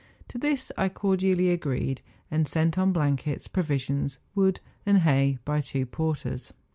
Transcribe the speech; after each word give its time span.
To 0.29 0.39
this 0.39 0.71
I 0.79 0.89
cordially 0.89 1.51
agreed, 1.51 2.01
and 2.31 2.47
sent 2.47 2.75
on 2.75 2.91
blankets, 2.91 3.47
provi¬ 3.47 3.79
sions, 3.79 4.17
wood, 4.33 4.59
and 4.83 4.97
hay, 4.97 5.37
by 5.45 5.61
two 5.61 5.85
porters. 5.85 6.51